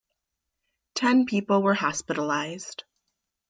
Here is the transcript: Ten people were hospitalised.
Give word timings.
Ten 0.95 1.27
people 1.27 1.61
were 1.61 1.75
hospitalised. 1.75 2.85